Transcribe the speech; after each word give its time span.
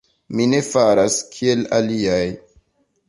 Mi 0.37 0.45
ne 0.53 0.61
faras, 0.69 1.17
kiel 1.35 1.63
aliaj. 1.81 2.25